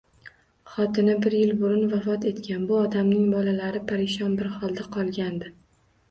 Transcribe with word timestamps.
Xotini 0.75 1.13
bir 1.25 1.33
yil 1.39 1.51
burun 1.57 1.83
vafot 1.91 2.23
etgan 2.31 2.63
bu 2.71 2.79
odamning 2.85 3.27
bolalari 3.33 3.81
parishon 3.91 4.33
bir 4.39 4.49
holda 4.55 4.87
qolgandi. 4.97 5.51